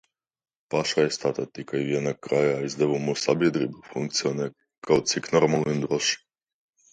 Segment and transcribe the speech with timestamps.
[0.75, 4.49] Pašreiz tātad tikai viena krājaizdevumu sabiedrība funkcionē
[4.89, 6.19] kaut cik normāli un droši.